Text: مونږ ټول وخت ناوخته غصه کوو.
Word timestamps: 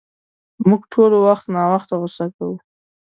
مونږ 0.67 0.81
ټول 0.93 1.11
وخت 1.27 1.45
ناوخته 1.55 1.93
غصه 2.01 2.25
کوو. 2.35 2.55